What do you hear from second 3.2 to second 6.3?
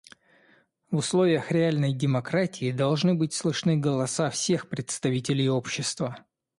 слышны голоса всех представителей общества.